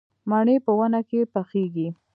مڼې 0.29 0.55
په 0.65 0.71
ونې 0.77 1.01
کې 1.09 1.19
پخېږي 1.33 1.87